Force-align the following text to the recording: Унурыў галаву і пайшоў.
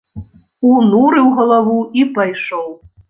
Унурыў 0.69 1.27
галаву 1.37 1.79
і 2.01 2.07
пайшоў. 2.17 2.69